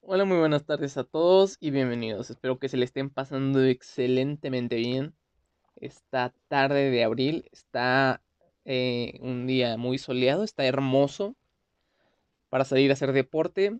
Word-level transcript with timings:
Hola, 0.00 0.24
muy 0.24 0.38
buenas 0.38 0.64
tardes 0.64 0.96
a 0.96 1.04
todos 1.04 1.56
y 1.60 1.70
bienvenidos. 1.70 2.30
Espero 2.30 2.58
que 2.58 2.68
se 2.68 2.76
le 2.76 2.84
estén 2.84 3.10
pasando 3.10 3.62
excelentemente 3.64 4.76
bien. 4.76 5.14
Esta 5.76 6.34
tarde 6.48 6.90
de 6.90 7.04
abril 7.04 7.48
está 7.52 8.22
eh, 8.64 9.18
un 9.20 9.46
día 9.46 9.76
muy 9.76 9.98
soleado, 9.98 10.44
está 10.44 10.64
hermoso 10.64 11.36
para 12.48 12.64
salir 12.64 12.90
a 12.90 12.94
hacer 12.94 13.12
deporte. 13.12 13.78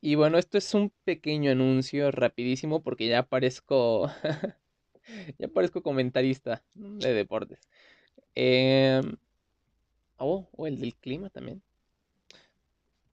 Y 0.00 0.14
bueno, 0.14 0.38
esto 0.38 0.58
es 0.58 0.72
un 0.74 0.92
pequeño 1.04 1.50
anuncio 1.50 2.10
rapidísimo 2.10 2.82
porque 2.82 3.08
ya 3.08 3.20
aparezco, 3.20 4.10
ya 5.38 5.46
aparezco 5.46 5.82
comentarista 5.82 6.62
de 6.74 7.12
deportes. 7.14 7.60
Em, 8.34 9.16
oh, 10.18 10.48
o 10.52 10.66
el 10.66 10.80
del 10.80 10.94
clima 10.96 11.30
también. 11.30 11.62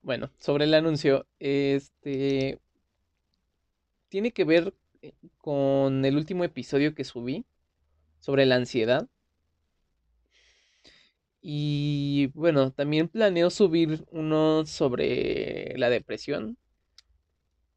Bueno, 0.04 0.30
sobre 0.38 0.66
el 0.66 0.74
anuncio, 0.74 1.26
este 1.38 2.60
tiene 4.10 4.32
que 4.32 4.44
ver 4.44 4.74
eh, 5.00 5.14
con 5.38 6.04
el 6.04 6.18
último 6.18 6.44
episodio 6.44 6.94
que 6.94 7.04
subí 7.04 7.46
sobre 8.20 8.44
la 8.44 8.56
ansiedad. 8.56 9.08
Y 11.40 12.26
bueno, 12.34 12.70
también 12.70 13.08
planeo 13.08 13.48
subir 13.48 14.04
uno 14.10 14.66
sobre 14.66 15.72
la 15.78 15.88
depresión. 15.88 16.58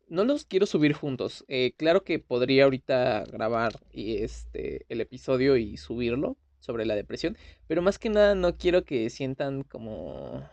No 0.09 0.25
los 0.25 0.43
quiero 0.43 0.65
subir 0.65 0.91
juntos. 0.91 1.45
Eh, 1.47 1.73
claro 1.77 2.03
que 2.03 2.19
podría 2.19 2.65
ahorita 2.65 3.23
grabar 3.31 3.79
este, 3.93 4.85
el 4.89 4.99
episodio 4.99 5.55
y 5.55 5.77
subirlo 5.77 6.35
sobre 6.59 6.85
la 6.85 6.95
depresión. 6.95 7.37
Pero 7.67 7.81
más 7.81 7.97
que 7.99 8.09
nada 8.09 8.35
no 8.35 8.57
quiero 8.57 8.83
que 8.83 9.09
sientan 9.09 9.63
como 9.63 10.43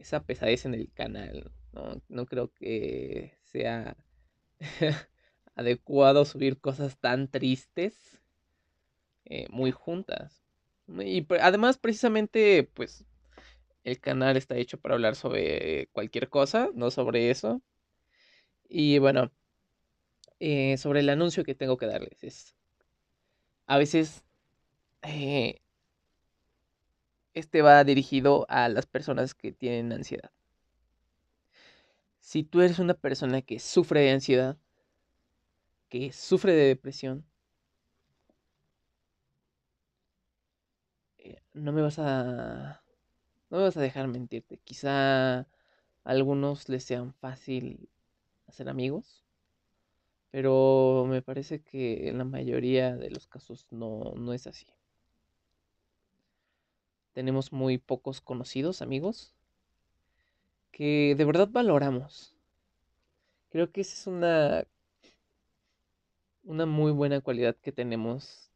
esa 0.00 0.24
pesadez 0.24 0.64
en 0.64 0.74
el 0.74 0.90
canal. 0.92 1.52
No, 1.72 2.02
no 2.08 2.26
creo 2.26 2.52
que 2.52 3.38
sea 3.44 3.96
adecuado 5.54 6.24
subir 6.24 6.58
cosas 6.60 6.98
tan 6.98 7.28
tristes 7.28 8.20
eh, 9.26 9.46
muy 9.50 9.70
juntas. 9.70 10.44
Y 10.88 11.26
además, 11.40 11.78
precisamente, 11.78 12.68
pues 12.74 13.04
el 13.84 14.00
canal 14.00 14.36
está 14.36 14.56
hecho 14.56 14.80
para 14.80 14.94
hablar 14.94 15.14
sobre 15.14 15.88
cualquier 15.92 16.28
cosa, 16.28 16.70
no 16.74 16.90
sobre 16.90 17.30
eso. 17.30 17.62
Y 18.68 18.98
bueno, 18.98 19.30
eh, 20.40 20.76
sobre 20.78 21.00
el 21.00 21.10
anuncio 21.10 21.44
que 21.44 21.54
tengo 21.54 21.76
que 21.76 21.86
darles 21.86 22.24
es, 22.24 22.56
a 23.66 23.78
veces 23.78 24.24
eh, 25.02 25.60
este 27.34 27.62
va 27.62 27.82
dirigido 27.84 28.46
a 28.48 28.68
las 28.68 28.86
personas 28.86 29.34
que 29.34 29.52
tienen 29.52 29.92
ansiedad. 29.92 30.30
Si 32.20 32.44
tú 32.44 32.62
eres 32.62 32.78
una 32.78 32.94
persona 32.94 33.42
que 33.42 33.58
sufre 33.58 34.00
de 34.00 34.10
ansiedad, 34.12 34.56
que 35.90 36.10
sufre 36.12 36.54
de 36.54 36.68
depresión, 36.68 37.26
eh, 41.18 41.40
no 41.54 41.72
me 41.72 41.82
vas 41.82 41.98
a 41.98 42.82
no 43.50 43.58
me 43.58 43.64
vas 43.64 43.76
a 43.76 43.80
dejar 43.82 44.08
mentirte. 44.08 44.58
Quizá 44.64 45.40
a 45.40 45.48
algunos 46.04 46.68
les 46.68 46.84
sean 46.84 47.14
fácil 47.14 47.90
hacer 48.48 48.68
amigos, 48.68 49.24
pero 50.30 51.06
me 51.08 51.22
parece 51.22 51.62
que 51.62 52.08
en 52.08 52.18
la 52.18 52.24
mayoría 52.24 52.96
de 52.96 53.10
los 53.10 53.26
casos 53.26 53.66
no, 53.70 54.12
no 54.16 54.32
es 54.32 54.46
así. 54.46 54.66
Tenemos 57.12 57.52
muy 57.52 57.78
pocos 57.78 58.20
conocidos 58.20 58.82
amigos 58.82 59.34
que 60.70 61.14
de 61.16 61.24
verdad 61.24 61.48
valoramos. 61.50 62.36
Creo 63.50 63.70
que 63.72 63.80
esa 63.80 63.94
es 63.94 64.06
una, 64.06 64.64
una 66.44 66.66
muy 66.66 66.92
buena 66.92 67.20
cualidad 67.20 67.56
que 67.56 67.72
tenemos, 67.72 68.52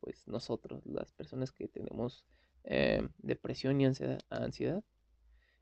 pues 0.00 0.26
nosotros, 0.26 0.84
las 0.86 1.12
personas 1.12 1.52
que 1.52 1.68
tenemos 1.68 2.24
eh, 2.64 3.06
depresión 3.18 3.80
y 3.80 3.86
ansiedad, 3.86 4.82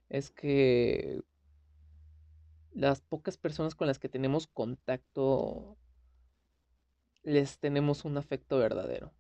es 0.09 0.31
que 0.31 1.23
las 2.73 3.01
pocas 3.01 3.37
personas 3.37 3.75
con 3.75 3.87
las 3.87 3.99
que 3.99 4.09
tenemos 4.09 4.47
contacto 4.47 5.77
les 7.23 7.59
tenemos 7.59 8.05
un 8.05 8.17
afecto 8.17 8.59
verdadero. 8.59 9.13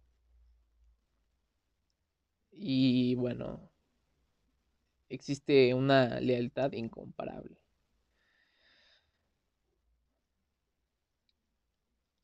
Y 2.62 3.16
bueno, 3.16 3.70
existe 5.10 5.74
una 5.74 6.20
lealtad 6.20 6.72
incomparable. 6.72 7.58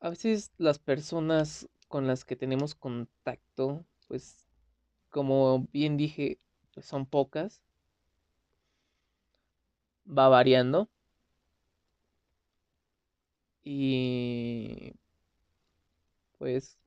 A 0.01 0.09
veces 0.09 0.53
las 0.57 0.79
personas 0.79 1.69
con 1.89 2.07
las 2.07 2.25
que 2.25 2.35
tenemos 2.35 2.75
contacto, 2.75 3.85
pues 4.09 4.49
como 5.11 5.69
bien 5.73 5.97
dije, 5.99 6.39
pues 6.73 6.87
son 6.87 7.07
pocas. 7.07 7.63
Va 10.19 10.29
variando. 10.31 10.89
Y 13.65 14.95
pues 16.39 16.79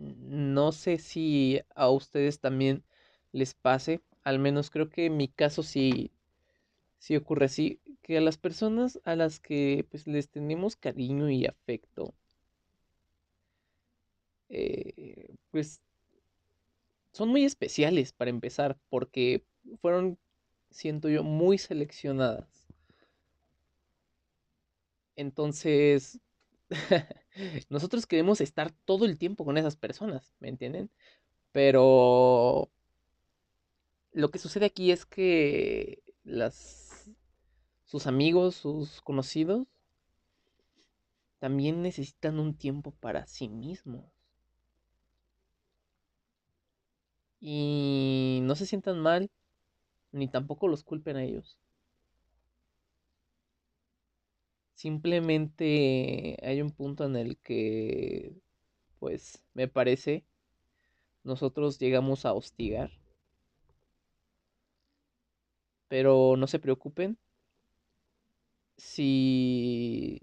no 0.00 0.72
sé 0.72 0.98
si 0.98 1.60
a 1.74 1.90
ustedes 1.90 2.40
también 2.40 2.84
les 3.32 3.54
pase, 3.54 4.00
al 4.24 4.38
menos 4.38 4.70
creo 4.70 4.88
que 4.90 5.06
en 5.06 5.16
mi 5.16 5.28
caso 5.28 5.62
sí, 5.62 6.10
sí 6.98 7.16
ocurre 7.16 7.46
así, 7.46 7.80
que 8.02 8.18
a 8.18 8.20
las 8.20 8.38
personas 8.38 9.00
a 9.04 9.16
las 9.16 9.40
que 9.40 9.86
pues 9.90 10.06
les 10.06 10.28
tenemos 10.30 10.76
cariño 10.76 11.30
y 11.30 11.46
afecto, 11.46 12.14
eh, 14.48 15.34
pues 15.50 15.80
son 17.12 17.28
muy 17.28 17.44
especiales 17.44 18.12
para 18.12 18.30
empezar, 18.30 18.78
porque 18.88 19.44
fueron, 19.80 20.18
siento 20.70 21.08
yo, 21.08 21.22
muy 21.22 21.58
seleccionadas. 21.58 22.66
Entonces, 25.16 26.18
nosotros 27.68 28.06
queremos 28.06 28.40
estar 28.40 28.72
todo 28.84 29.04
el 29.04 29.18
tiempo 29.18 29.44
con 29.44 29.58
esas 29.58 29.76
personas, 29.76 30.34
¿me 30.40 30.48
entienden? 30.48 30.90
Pero 31.52 32.70
lo 34.12 34.30
que 34.30 34.38
sucede 34.38 34.66
aquí 34.66 34.90
es 34.92 35.04
que 35.06 36.02
las 36.24 37.10
sus 37.84 38.06
amigos, 38.06 38.54
sus 38.54 39.00
conocidos 39.00 39.66
también 41.40 41.82
necesitan 41.82 42.38
un 42.38 42.54
tiempo 42.54 42.92
para 42.92 43.26
sí 43.26 43.48
mismos. 43.48 44.04
Y 47.40 48.40
no 48.42 48.54
se 48.54 48.66
sientan 48.66 49.00
mal, 49.00 49.30
ni 50.12 50.28
tampoco 50.28 50.68
los 50.68 50.84
culpen 50.84 51.16
a 51.16 51.24
ellos. 51.24 51.58
Simplemente 54.80 56.38
hay 56.42 56.62
un 56.62 56.70
punto 56.70 57.04
en 57.04 57.14
el 57.14 57.36
que, 57.36 58.32
pues, 58.98 59.44
me 59.52 59.68
parece, 59.68 60.24
nosotros 61.22 61.78
llegamos 61.78 62.24
a 62.24 62.32
hostigar 62.32 62.90
pero 65.86 66.36
no 66.38 66.46
se 66.46 66.58
preocupen. 66.58 67.18
Si 68.78 70.18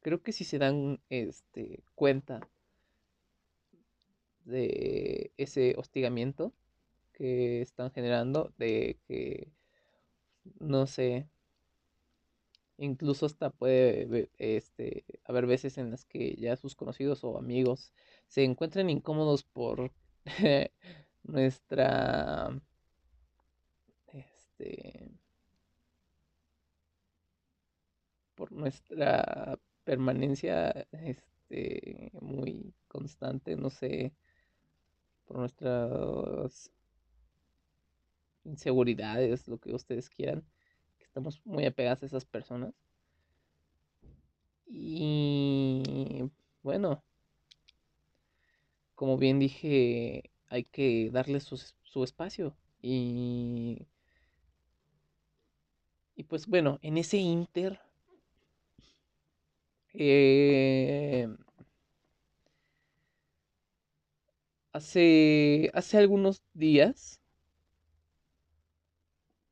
creo 0.00 0.22
que 0.22 0.32
si 0.32 0.44
se 0.44 0.58
dan 0.58 0.98
este 1.10 1.82
cuenta 1.94 2.40
de 4.46 5.32
ese 5.36 5.74
hostigamiento 5.76 6.54
que 7.12 7.60
están 7.60 7.90
generando, 7.90 8.54
de 8.56 8.98
que 9.06 9.52
no 10.60 10.86
sé, 10.86 11.28
incluso 12.80 13.26
hasta 13.26 13.50
puede 13.50 14.30
este, 14.38 15.04
haber 15.24 15.46
veces 15.46 15.78
en 15.78 15.90
las 15.90 16.04
que 16.04 16.34
ya 16.36 16.56
sus 16.56 16.74
conocidos 16.74 17.22
o 17.24 17.38
amigos 17.38 17.92
se 18.26 18.44
encuentren 18.44 18.90
incómodos 18.90 19.44
por 19.44 19.92
nuestra 21.22 22.60
este, 24.12 25.10
por 28.34 28.52
nuestra 28.52 29.58
permanencia 29.84 30.86
este, 30.92 32.10
muy 32.20 32.74
constante, 32.88 33.56
no 33.56 33.68
sé, 33.70 34.14
por 35.26 35.38
nuestras 35.38 36.70
inseguridades, 38.44 39.46
lo 39.48 39.58
que 39.58 39.74
ustedes 39.74 40.08
quieran, 40.08 40.44
estamos 41.10 41.42
muy 41.44 41.66
apegados 41.66 42.02
a 42.02 42.06
esas 42.06 42.24
personas. 42.24 42.72
Y 44.66 46.30
bueno, 46.62 47.02
como 48.94 49.18
bien 49.18 49.38
dije, 49.40 50.30
hay 50.48 50.64
que 50.64 51.10
darle 51.10 51.40
su, 51.40 51.56
su 51.82 52.04
espacio 52.04 52.56
y 52.80 53.86
Y 56.20 56.24
pues 56.24 56.46
bueno, 56.46 56.78
en 56.82 56.98
ese 56.98 57.16
inter... 57.16 57.80
Eh, 59.94 61.26
hace, 64.72 65.70
hace 65.72 65.98
algunos 65.98 66.42
días 66.52 67.19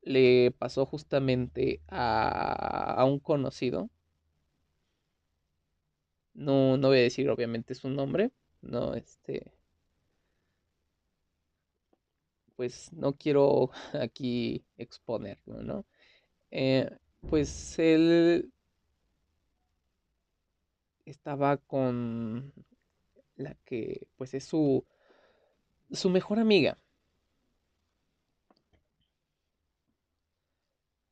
le 0.09 0.53
pasó 0.53 0.87
justamente 0.87 1.83
a, 1.89 2.95
a 3.01 3.05
un 3.05 3.21
conocido. 3.21 3.91
No, 6.35 6.79
no 6.79 6.89
voy 6.89 6.99
a 6.99 7.03
decir 7.03 7.29
obviamente 7.29 7.75
su 7.75 7.91
nombre. 7.91 8.31
No, 8.63 8.95
este. 8.95 9.53
Pues 12.57 12.93
no 12.93 13.15
quiero 13.15 13.71
aquí 13.95 14.65
exponerlo, 14.77 15.63
¿no? 15.63 15.85
Eh, 16.51 16.91
pues 17.31 17.79
él 17.79 18.53
estaba 21.05 21.57
con 21.57 22.53
la 23.37 23.55
que 23.65 24.09
pues 24.17 24.35
es 24.35 24.45
su 24.45 24.85
su 25.93 26.09
mejor 26.11 26.39
amiga. 26.39 26.79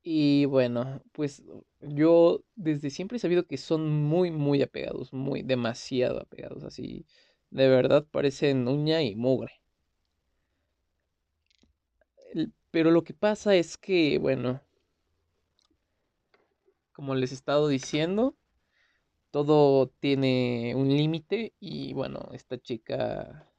Y 0.08 0.44
bueno, 0.44 1.02
pues 1.10 1.42
yo 1.80 2.44
desde 2.54 2.90
siempre 2.90 3.16
he 3.16 3.18
sabido 3.18 3.44
que 3.48 3.56
son 3.56 3.90
muy, 4.04 4.30
muy 4.30 4.62
apegados, 4.62 5.12
muy 5.12 5.42
demasiado 5.42 6.20
apegados, 6.20 6.62
así. 6.62 7.04
De 7.50 7.68
verdad 7.68 8.06
parecen 8.12 8.68
uña 8.68 9.02
y 9.02 9.16
mugre. 9.16 9.60
Pero 12.70 12.92
lo 12.92 13.02
que 13.02 13.14
pasa 13.14 13.56
es 13.56 13.76
que, 13.76 14.18
bueno, 14.18 14.60
como 16.92 17.16
les 17.16 17.32
he 17.32 17.34
estado 17.34 17.66
diciendo, 17.66 18.36
todo 19.32 19.88
tiene 19.88 20.74
un 20.76 20.88
límite 20.88 21.52
y 21.58 21.94
bueno, 21.94 22.28
esta 22.32 22.58
chica 22.58 23.50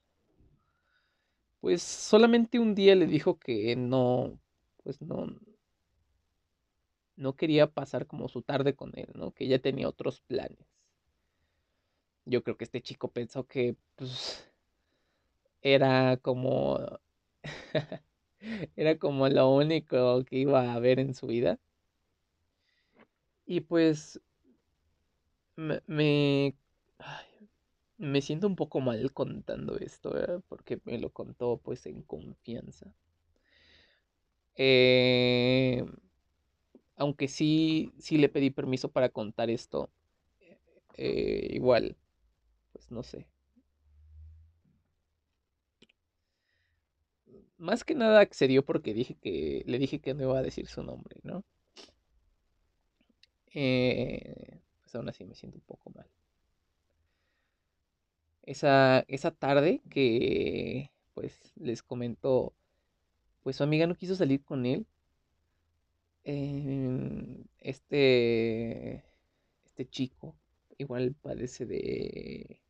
pues 1.59 1.81
solamente 1.81 2.57
un 2.59 2.73
día 2.73 2.95
le 2.95 3.05
dijo 3.07 3.37
que 3.37 3.75
no, 3.75 4.39
pues 4.83 5.01
no, 5.01 5.27
no 7.17 7.35
quería 7.35 7.67
pasar 7.67 8.07
como 8.07 8.29
su 8.29 8.41
tarde 8.41 8.75
con 8.75 8.91
él, 8.97 9.09
¿no? 9.15 9.31
Que 9.33 9.47
ya 9.47 9.59
tenía 9.59 9.89
otros 9.89 10.21
planes. 10.21 10.59
Yo 12.25 12.43
creo 12.43 12.57
que 12.57 12.65
este 12.65 12.81
chico 12.81 13.11
pensó 13.11 13.45
que, 13.47 13.75
pues, 13.95 14.47
era 15.61 16.17
como, 16.17 16.79
era 18.75 18.97
como 18.97 19.27
lo 19.29 19.49
único 19.53 20.23
que 20.25 20.37
iba 20.37 20.73
a 20.73 20.79
ver 20.79 20.99
en 20.99 21.13
su 21.13 21.27
vida. 21.27 21.59
Y 23.47 23.61
pues, 23.61 24.19
me, 25.57 25.81
me, 25.87 26.55
me 27.97 28.21
siento 28.21 28.47
un 28.47 28.55
poco 28.55 28.79
mal 28.79 29.11
contando 29.13 29.77
esto, 29.77 30.13
porque 30.47 30.79
me 30.85 30.97
lo 30.97 31.11
contó 31.11 31.57
pues 31.63 31.85
en 31.85 32.01
confianza. 32.03 32.91
Eh, 34.55 35.83
aunque 36.97 37.27
sí, 37.27 37.93
sí 37.99 38.17
le 38.17 38.29
pedí 38.29 38.49
permiso 38.51 38.89
para 38.91 39.09
contar 39.09 39.49
esto, 39.49 39.89
eh, 40.97 41.49
igual, 41.51 41.95
pues 42.73 42.91
no 42.91 43.03
sé. 43.03 43.27
Más 47.57 47.83
que 47.83 47.95
nada 47.95 48.19
accedió 48.19 48.63
porque 48.65 48.93
dije 48.93 49.15
que 49.15 49.63
le 49.67 49.79
dije 49.79 49.99
que 49.99 50.13
no 50.13 50.23
iba 50.23 50.37
a 50.39 50.43
decir 50.43 50.67
su 50.67 50.83
nombre, 50.83 51.19
¿no? 51.23 51.43
Eh, 53.53 54.59
pues 54.81 54.95
aún 54.95 55.09
así 55.09 55.25
me 55.25 55.35
siento 55.35 55.57
un 55.57 55.63
poco 55.65 55.89
mal 55.91 56.07
esa, 58.43 59.05
esa 59.07 59.31
tarde 59.31 59.81
que 59.89 60.91
pues 61.13 61.53
les 61.55 61.83
comentó, 61.83 62.53
pues 63.43 63.57
su 63.57 63.63
amiga 63.63 63.87
no 63.87 63.95
quiso 63.95 64.15
salir 64.15 64.43
con 64.43 64.65
él. 64.65 64.87
Em, 66.29 67.45
este, 67.61 69.01
este 69.65 69.89
chico 69.89 70.35
igual 70.77 71.15
padece 71.21 71.65
de 71.65 72.61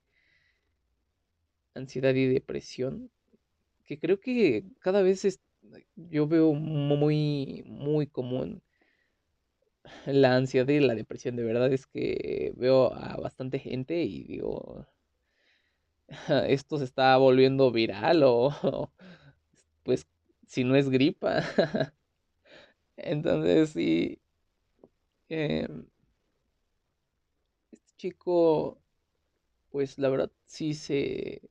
ansiedad 1.73 2.13
y 2.13 2.27
depresión, 2.27 3.09
que 3.85 3.99
creo 3.99 4.19
que 4.19 4.63
cada 4.79 5.01
vez 5.01 5.25
es, 5.25 5.39
yo 5.95 6.27
veo 6.27 6.53
muy, 6.53 7.63
muy 7.65 8.05
común 8.05 8.61
la 10.05 10.35
ansiedad 10.35 10.67
y 10.69 10.79
la 10.79 10.93
depresión. 10.93 11.35
De 11.35 11.43
verdad 11.43 11.73
es 11.73 11.87
que 11.87 12.53
veo 12.57 12.93
a 12.93 13.17
bastante 13.17 13.57
gente 13.57 14.03
y 14.03 14.23
digo, 14.23 14.85
esto 16.47 16.77
se 16.77 16.85
está 16.85 17.17
volviendo 17.17 17.71
viral 17.71 18.21
o 18.23 18.51
pues 19.83 20.07
si 20.45 20.63
no 20.63 20.75
es 20.75 20.89
gripa. 20.89 21.41
Entonces 22.97 23.69
sí, 23.71 24.19
em, 25.29 25.85
este 27.71 27.93
chico, 27.97 28.77
pues 29.71 29.97
la 29.99 30.09
verdad 30.09 30.31
sí 30.47 30.73
se, 30.73 31.41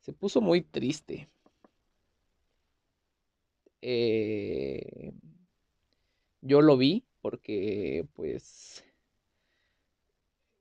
se 0.00 0.12
puso 0.12 0.42
muy 0.42 0.60
triste. 0.60 1.30
Eh, 3.82 5.12
yo 6.40 6.60
lo 6.60 6.76
vi 6.76 7.04
porque 7.20 8.06
pues 8.14 8.84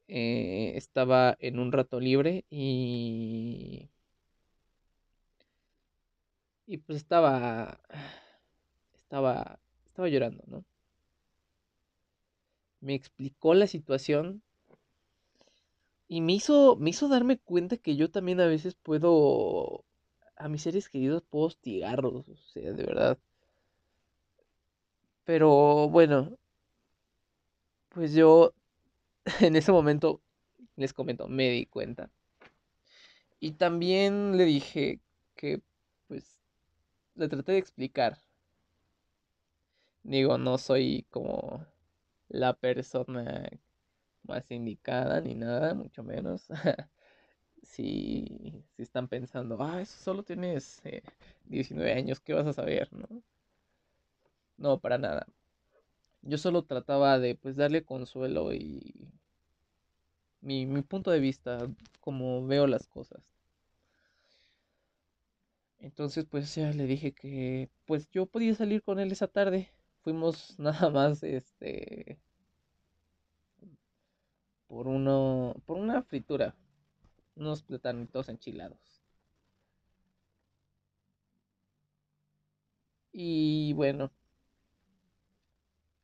eh, 0.08 0.74
estaba 0.76 1.36
en 1.40 1.60
un 1.60 1.72
rato 1.72 2.00
libre 2.00 2.46
y... 2.50 3.90
Y 6.66 6.78
pues 6.78 6.98
estaba... 6.98 7.80
Estaba... 9.12 9.60
Estaba 9.88 10.08
llorando, 10.08 10.42
¿no? 10.48 10.64
Me 12.80 12.94
explicó 12.94 13.54
la 13.54 13.68
situación 13.68 14.42
y 16.08 16.22
me 16.22 16.32
hizo, 16.32 16.78
me 16.78 16.92
hizo 16.92 17.10
darme 17.10 17.38
cuenta 17.38 17.76
que 17.76 17.98
yo 17.98 18.10
también 18.10 18.40
a 18.40 18.48
veces 18.48 18.76
puedo... 18.76 19.84
A 20.38 20.48
mis 20.48 20.62
seres 20.62 20.88
queridos 20.88 21.24
puedo 21.30 21.48
hostigarlos, 21.48 22.30
o 22.30 22.38
sea, 22.38 22.72
de 22.72 22.84
verdad. 22.86 23.18
Pero 25.26 25.90
bueno, 25.90 26.38
pues 27.90 28.14
yo 28.14 28.54
en 29.42 29.58
ese 29.58 29.74
momento, 29.74 30.22
les 30.78 30.94
comento, 30.94 31.28
me 31.28 31.50
di 31.50 31.66
cuenta. 31.66 32.10
Y 33.42 33.52
también 33.52 34.38
le 34.38 34.46
dije 34.46 35.02
que, 35.36 35.62
pues, 36.08 36.40
le 37.16 37.28
traté 37.28 37.52
de 37.52 37.58
explicar. 37.58 38.18
Digo, 40.04 40.38
no 40.38 40.58
soy 40.58 41.06
como 41.10 41.66
la 42.30 42.54
persona 42.54 43.50
más 44.24 44.52
indicada 44.52 45.22
ni 45.22 45.36
nada, 45.36 45.74
mucho 45.74 46.04
menos. 46.04 46.48
si, 47.64 48.64
si 48.76 48.84
están 48.84 49.08
pensando, 49.08 49.58
ah, 49.62 49.82
eso 49.82 49.98
solo 50.04 50.24
tienes 50.24 50.82
19 51.46 51.92
eh, 51.92 51.96
años, 51.96 52.20
¿qué 52.20 52.34
vas 52.34 52.48
a 52.48 52.54
saber? 52.54 52.92
No, 52.94 53.24
no 54.58 54.80
para 54.80 54.98
nada. 54.98 55.28
Yo 56.24 56.38
solo 56.38 56.64
trataba 56.64 57.20
de 57.20 57.36
pues 57.36 57.56
darle 57.56 57.84
consuelo 57.84 58.54
y 58.54 58.94
mi, 60.42 60.66
mi 60.66 60.82
punto 60.82 61.12
de 61.12 61.20
vista, 61.20 61.68
como 62.00 62.46
veo 62.46 62.68
las 62.68 62.88
cosas. 62.88 63.22
Entonces 65.80 66.26
pues 66.26 66.56
ya 66.56 66.72
le 66.72 66.86
dije 66.86 67.12
que 67.12 67.70
pues 67.86 68.10
yo 68.12 68.26
podía 68.26 68.56
salir 68.56 68.82
con 68.84 69.00
él 69.00 69.12
esa 69.12 69.28
tarde. 69.28 69.70
Fuimos 70.04 70.60
nada 70.60 70.90
más 70.92 71.24
este 71.24 72.20
por 74.68 74.88
uno 74.88 75.54
por 75.68 75.78
una 75.78 76.02
fritura, 76.02 76.56
unos 77.36 77.64
platanitos 77.64 78.30
enchilados. 78.30 79.02
Y 83.14 83.72
bueno, 83.74 84.12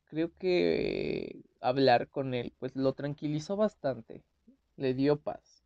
creo 0.06 0.32
que 0.38 1.44
hablar 1.60 2.08
con 2.08 2.34
él 2.34 2.52
pues 2.58 2.74
lo 2.74 2.94
tranquilizó 2.94 3.54
bastante, 3.56 4.24
le 4.76 4.94
dio 4.94 5.20
paz. 5.20 5.62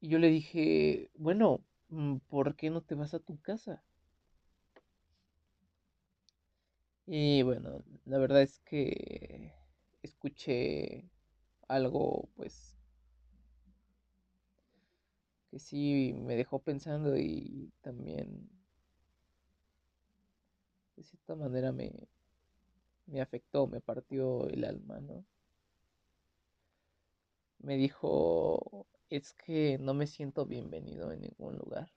Y 0.00 0.08
yo 0.10 0.18
le 0.18 0.28
dije, 0.28 1.10
bueno, 1.14 1.64
mm, 1.88 2.16
¿por 2.28 2.56
qué 2.56 2.68
no 2.68 2.82
te 2.82 2.94
vas 2.94 3.14
a 3.14 3.20
tu 3.20 3.40
casa? 3.40 3.82
Y 7.06 7.42
bueno, 7.42 7.84
la 8.06 8.18
verdad 8.18 8.42
es 8.42 8.58
que 8.60 9.52
escuché 10.02 11.08
algo 11.68 12.28
pues 12.36 12.76
que 15.50 15.58
sí 15.60 16.14
me 16.16 16.34
dejó 16.34 16.58
pensando 16.60 17.16
y 17.16 17.70
también 17.82 18.48
de 20.96 21.02
cierta 21.02 21.34
manera 21.34 21.70
me, 21.70 22.08
me 23.06 23.20
afectó, 23.20 23.68
me 23.68 23.80
partió 23.80 24.48
el 24.48 24.64
alma, 24.64 25.00
¿no? 25.00 25.24
Me 27.60 27.76
dijo, 27.78 28.86
es 29.08 29.32
que 29.32 29.78
no 29.78 29.94
me 29.94 30.06
siento 30.06 30.44
bienvenido 30.44 31.12
en 31.12 31.22
ningún 31.22 31.56
lugar. 31.56 31.90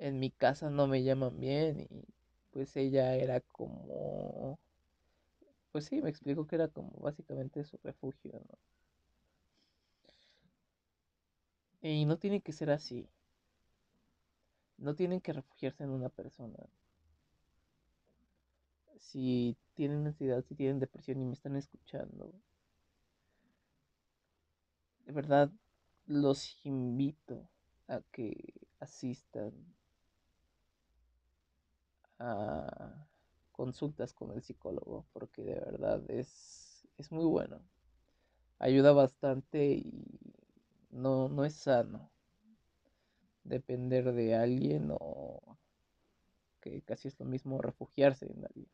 En 0.00 0.18
mi 0.18 0.30
casa 0.30 0.68
no 0.70 0.86
me 0.88 1.04
llaman 1.04 1.38
bien 1.38 1.86
y 1.88 2.04
pues 2.52 2.74
ella 2.76 3.14
era 3.16 3.40
como... 3.40 4.58
Pues 5.72 5.84
sí, 5.84 6.00
me 6.00 6.08
explico 6.08 6.46
que 6.46 6.56
era 6.56 6.68
como 6.68 6.90
básicamente 7.00 7.62
su 7.64 7.78
refugio, 7.84 8.32
¿no? 8.32 8.58
Y 11.82 12.06
no 12.06 12.16
tiene 12.18 12.40
que 12.40 12.52
ser 12.52 12.70
así. 12.70 13.10
No 14.78 14.94
tienen 14.94 15.20
que 15.20 15.34
refugiarse 15.34 15.84
en 15.84 15.90
una 15.90 16.08
persona. 16.08 16.56
Si 18.98 19.54
tienen 19.74 20.06
ansiedad, 20.06 20.42
si 20.48 20.54
tienen 20.54 20.78
depresión 20.78 21.20
y 21.20 21.26
me 21.26 21.34
están 21.34 21.56
escuchando, 21.56 22.32
de 25.04 25.12
verdad 25.12 25.50
los 26.06 26.58
invito 26.64 27.46
a 27.88 28.00
que 28.12 28.54
asistan 28.78 29.52
a 32.20 33.06
consultas 33.52 34.14
con 34.14 34.32
el 34.32 34.42
psicólogo 34.42 35.06
porque 35.12 35.42
de 35.42 35.54
verdad 35.60 36.02
es, 36.10 36.86
es 36.98 37.10
muy 37.12 37.24
bueno. 37.24 37.60
Ayuda 38.60 38.92
bastante 38.92 39.66
y 39.72 40.20
no, 40.90 41.28
no 41.28 41.44
es 41.44 41.54
sano 41.54 42.10
depender 43.44 44.12
de 44.14 44.34
alguien 44.34 44.88
o 44.98 45.58
que 46.62 46.80
casi 46.82 47.08
es 47.08 47.18
lo 47.20 47.26
mismo 47.26 47.60
refugiarse 47.60 48.26
en 48.32 48.44
alguien. 48.46 48.68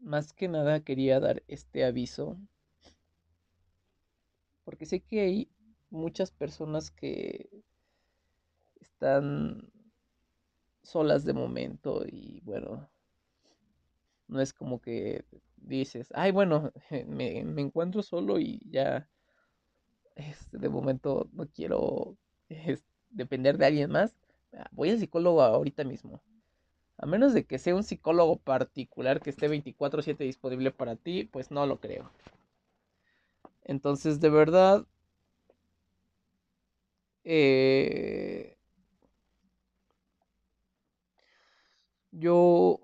Más 0.00 0.32
que 0.32 0.48
nada 0.48 0.80
quería 0.80 1.20
dar 1.20 1.42
este 1.48 1.84
aviso 1.84 2.38
porque 4.64 4.84
sé 4.86 5.00
que 5.00 5.20
hay 5.20 5.48
muchas 5.90 6.30
personas 6.30 6.90
que 6.90 7.48
están 8.80 9.70
solas 10.82 11.24
de 11.24 11.32
momento 11.32 12.04
y 12.06 12.40
bueno, 12.44 12.88
no 14.28 14.40
es 14.40 14.52
como 14.52 14.80
que 14.80 15.24
dices, 15.56 16.12
ay, 16.14 16.32
bueno, 16.32 16.72
me, 17.06 17.38
encuentro 17.38 18.02
solo 18.02 18.38
y 18.38 18.60
ya, 18.70 19.08
este, 20.14 20.58
de 20.58 20.68
momento 20.68 21.28
no 21.32 21.46
quiero 21.48 22.16
depender 23.10 23.58
de 23.58 23.66
alguien 23.66 23.90
más, 23.90 24.16
ah, 24.52 24.68
voy 24.72 24.90
al 24.90 24.98
psicólogo 24.98 25.42
ahorita 25.42 25.84
mismo. 25.84 26.22
A 26.98 27.04
menos 27.04 27.34
de 27.34 27.44
que 27.44 27.58
sea 27.58 27.74
un 27.74 27.84
psicólogo 27.84 28.38
particular 28.38 29.20
que 29.20 29.28
esté 29.28 29.48
24/7 29.48 30.24
disponible 30.24 30.70
para 30.70 30.96
ti, 30.96 31.24
pues 31.24 31.50
no 31.50 31.66
lo 31.66 31.78
creo. 31.78 32.10
Entonces, 33.64 34.20
de 34.20 34.30
verdad, 34.30 34.86
eh, 37.28 38.56
yo 42.12 42.80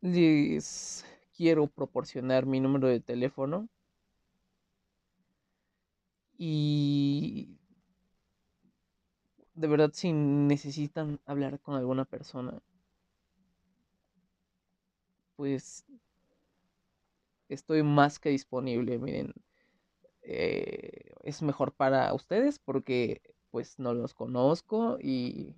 les 0.00 1.04
quiero 1.36 1.68
proporcionar 1.68 2.46
mi 2.46 2.60
número 2.60 2.88
de 2.88 3.00
teléfono 3.00 3.68
y 6.38 7.56
de 9.54 9.68
verdad 9.68 9.90
si 9.92 10.12
necesitan 10.12 11.20
hablar 11.24 11.60
con 11.60 11.76
alguna 11.76 12.04
persona 12.04 12.60
pues 15.36 15.84
estoy 17.48 17.82
más 17.82 18.18
que 18.18 18.30
disponible. 18.30 18.98
Miren 18.98 19.34
eh, 20.22 21.12
es 21.24 21.42
mejor 21.42 21.72
para 21.72 22.12
ustedes 22.14 22.58
porque 22.58 23.22
pues 23.50 23.78
no 23.78 23.94
los 23.94 24.14
conozco 24.14 24.98
y 25.00 25.56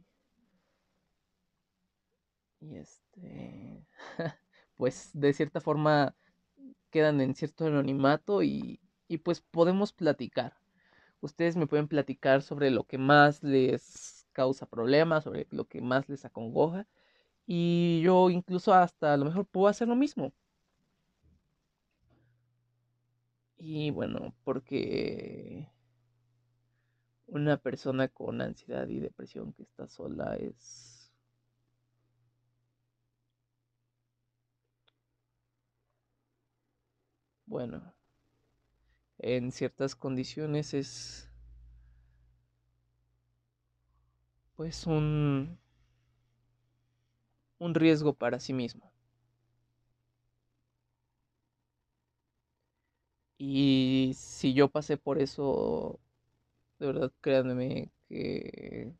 y 2.60 2.76
este 2.76 3.86
pues 4.76 5.10
de 5.14 5.32
cierta 5.32 5.60
forma 5.60 6.14
quedan 6.90 7.20
en 7.20 7.34
cierto 7.34 7.66
anonimato 7.66 8.42
y, 8.42 8.80
y 9.08 9.18
pues 9.18 9.40
podemos 9.40 9.92
platicar. 9.92 10.54
Ustedes 11.20 11.56
me 11.56 11.66
pueden 11.66 11.88
platicar 11.88 12.42
sobre 12.42 12.70
lo 12.70 12.84
que 12.84 12.98
más 12.98 13.42
les 13.42 14.28
causa 14.32 14.66
problemas, 14.66 15.24
sobre 15.24 15.46
lo 15.50 15.66
que 15.66 15.80
más 15.82 16.08
les 16.08 16.24
acongoja 16.24 16.86
y 17.46 18.02
yo 18.02 18.30
incluso 18.30 18.74
hasta 18.74 19.14
a 19.14 19.16
lo 19.16 19.26
mejor 19.26 19.46
puedo 19.46 19.68
hacer 19.68 19.88
lo 19.88 19.96
mismo. 19.96 20.32
Y 23.56 23.90
bueno, 23.90 24.34
porque 24.44 25.68
una 27.32 27.56
persona 27.56 28.06
con 28.06 28.40
ansiedad 28.40 28.86
y 28.88 29.00
depresión 29.00 29.52
que 29.54 29.64
está 29.64 29.88
sola 29.88 30.36
es 30.36 31.10
bueno, 37.46 37.94
en 39.20 39.52
ciertas 39.52 39.94
condiciones 39.96 40.74
es 40.74 41.30
pues 44.56 44.86
un 44.86 45.58
un 47.58 47.74
riesgo 47.74 48.12
para 48.12 48.38
sí 48.38 48.52
mismo. 48.52 48.92
Y 53.38 54.12
si 54.16 54.54
yo 54.54 54.68
pasé 54.70 54.96
por 54.96 55.20
eso, 55.20 55.98
de 56.82 56.86
verdad 56.92 57.12
créanme 57.22 57.90
que 58.08 58.92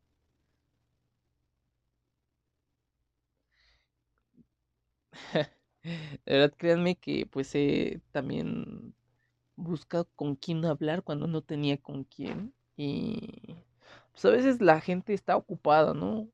De 5.82 6.20
verdad, 6.26 6.54
créanme 6.56 6.96
que 6.96 7.26
pues 7.26 7.54
he 7.54 8.00
también 8.12 8.94
buscado 9.56 10.08
con 10.16 10.36
quién 10.36 10.64
hablar 10.66 11.02
cuando 11.04 11.26
no 11.26 11.42
tenía 11.42 11.78
con 11.78 12.04
quién. 12.04 12.54
Y 12.76 13.56
pues 14.12 14.24
a 14.26 14.30
veces 14.30 14.60
la 14.60 14.80
gente 14.80 15.14
está 15.14 15.36
ocupada, 15.36 15.94
¿no? 15.94 16.28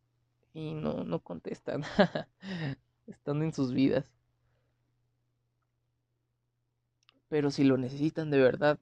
Y 0.54 0.74
no, 0.74 1.04
no 1.04 1.20
contestan. 1.22 1.84
Están 3.06 3.42
en 3.42 3.52
sus 3.54 3.72
vidas. 3.74 4.06
Pero 7.28 7.50
si 7.50 7.64
lo 7.64 7.76
necesitan 7.76 8.30
de 8.30 8.38
verdad, 8.38 8.78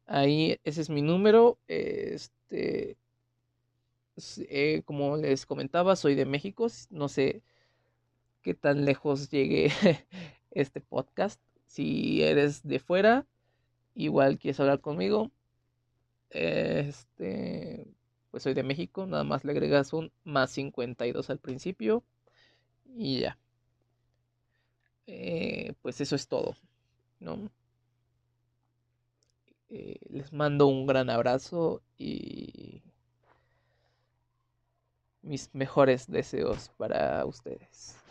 Ahí, 0.06 0.58
ese 0.64 0.80
es 0.82 0.90
mi 0.90 1.02
número. 1.02 1.58
Este, 1.68 2.96
eh, 4.48 4.82
como 4.84 5.16
les 5.16 5.46
comentaba, 5.46 5.96
soy 5.96 6.14
de 6.14 6.26
México. 6.26 6.66
No 6.90 7.08
sé 7.08 7.42
qué 8.42 8.54
tan 8.54 8.84
lejos 8.84 9.30
llegue 9.30 9.70
este 10.50 10.80
podcast. 10.80 11.40
Si 11.66 12.22
eres 12.22 12.62
de 12.62 12.78
fuera, 12.78 13.26
igual 13.94 14.38
quieres 14.38 14.60
hablar 14.60 14.80
conmigo. 14.80 15.30
Este, 16.30 17.86
pues 18.30 18.42
soy 18.42 18.54
de 18.54 18.62
México, 18.62 19.06
nada 19.06 19.24
más 19.24 19.44
le 19.44 19.52
agregas 19.52 19.92
un 19.92 20.12
más 20.24 20.50
52 20.50 21.30
al 21.30 21.38
principio 21.38 22.02
y 22.86 23.20
ya. 23.20 23.38
Eh, 25.06 25.74
pues 25.82 26.00
eso 26.00 26.16
es 26.16 26.26
todo, 26.28 26.56
¿no? 27.20 27.50
Eh, 29.70 29.98
les 30.10 30.32
mando 30.32 30.66
un 30.68 30.86
gran 30.86 31.10
abrazo 31.10 31.82
y 31.98 32.82
mis 35.22 35.52
mejores 35.54 36.06
deseos 36.06 36.68
para 36.76 37.24
ustedes. 37.24 38.01